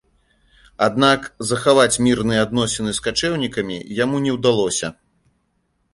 Аднак, 0.85 1.27
захаваць 1.49 2.01
мірныя 2.07 2.45
адносіны 2.47 2.91
з 3.01 3.07
качэўнікамі 3.09 3.77
яму 4.03 4.17
не 4.29 4.37
ўдалося. 4.37 4.87